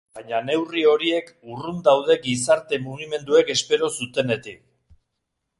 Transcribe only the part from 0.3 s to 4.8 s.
neurri horiek urrun daude gizarte-mugimenduek espero zutenetik.